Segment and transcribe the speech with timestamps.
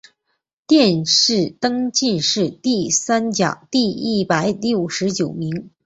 [0.65, 5.69] 殿试登进士第三甲第一百六十九名。